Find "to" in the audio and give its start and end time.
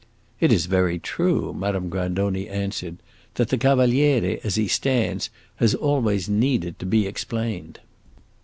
6.79-6.87